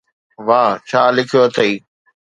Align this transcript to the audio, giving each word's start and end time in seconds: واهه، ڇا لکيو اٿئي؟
واهه، 0.47 0.79
ڇا 0.89 1.03
لکيو 1.15 1.41
اٿئي؟ 1.47 1.73